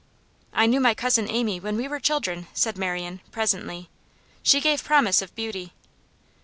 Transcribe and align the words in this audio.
'I 0.53 0.65
knew 0.65 0.79
my 0.79 0.95
cousin 0.95 1.29
Amy 1.29 1.59
when 1.59 1.77
we 1.77 1.87
were 1.87 1.99
children,' 1.99 2.47
said 2.55 2.75
Marian, 2.75 3.21
presently. 3.29 3.87
'She 4.41 4.59
gave 4.59 4.83
promise 4.83 5.21
of 5.21 5.35
beauty. 5.35 5.73